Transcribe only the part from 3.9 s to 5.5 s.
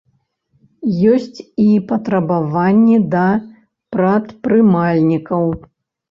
прадпрымальнікаў.